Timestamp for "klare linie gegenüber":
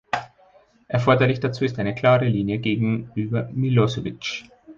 1.93-3.49